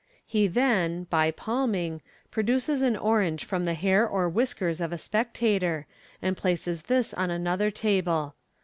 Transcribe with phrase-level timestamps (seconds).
[0.25, 2.01] He then (by palming)
[2.31, 5.85] produces an orange from the hair or whiskers of a spectator,
[6.23, 8.33] and places this on another table.